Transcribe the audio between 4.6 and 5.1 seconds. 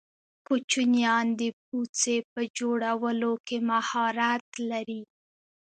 لرې.